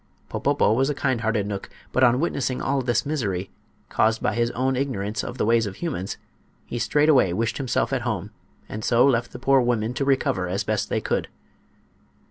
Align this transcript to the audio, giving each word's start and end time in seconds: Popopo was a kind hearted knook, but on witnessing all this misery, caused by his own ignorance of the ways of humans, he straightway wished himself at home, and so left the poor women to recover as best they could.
Popopo 0.29 0.73
was 0.73 0.89
a 0.89 0.95
kind 0.95 1.21
hearted 1.21 1.45
knook, 1.45 1.69
but 1.91 2.03
on 2.03 2.19
witnessing 2.19 2.59
all 2.59 2.81
this 2.81 3.05
misery, 3.05 3.51
caused 3.89 4.19
by 4.19 4.33
his 4.33 4.49
own 4.57 4.75
ignorance 4.75 5.23
of 5.23 5.37
the 5.37 5.45
ways 5.45 5.67
of 5.67 5.75
humans, 5.75 6.17
he 6.65 6.79
straightway 6.79 7.31
wished 7.33 7.57
himself 7.59 7.93
at 7.93 8.01
home, 8.01 8.31
and 8.67 8.83
so 8.83 9.05
left 9.05 9.31
the 9.31 9.37
poor 9.37 9.61
women 9.61 9.93
to 9.93 10.03
recover 10.03 10.47
as 10.49 10.63
best 10.63 10.89
they 10.89 11.01
could. 11.01 11.27